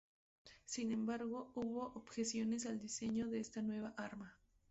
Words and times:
Sin 0.65 0.91
embargo, 0.91 1.51
hubo 1.53 1.91
objeciones 1.93 2.65
al 2.65 2.79
diseño 2.79 3.27
de 3.27 3.39
esta 3.39 3.61
nueva 3.61 3.93
arma. 3.97 4.35